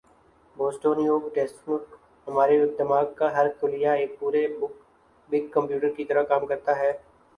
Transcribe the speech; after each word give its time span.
Boston Web 0.55 1.27
desk 1.33 1.69
ہمارے 2.27 2.57
دماغ 2.79 3.05
کا 3.17 3.27
ہر 3.35 3.47
خلیہ 3.59 3.89
ایک 3.99 4.19
پورےبگ 4.19 4.71
کمپیوٹر 5.51 5.89
کی 5.97 6.05
طرح 6.05 6.23
کام 6.31 6.45
کرتا 6.45 6.77
ہے 6.79 6.91